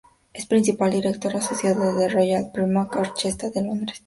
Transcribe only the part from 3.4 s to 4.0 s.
de Londres.